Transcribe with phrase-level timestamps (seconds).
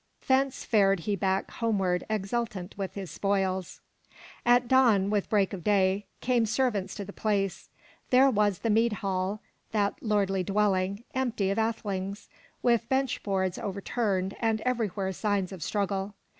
[0.27, 3.81] Thence fared he back home ward exultant with his spoils.
[4.47, 7.69] At dawn, with break of day, came servants to the place.
[8.09, 9.41] There was the mead hall,
[9.73, 12.29] that lordly dwelling, empty of athelings,
[12.63, 16.15] with bench boards over turned and everywhere signs of struggle.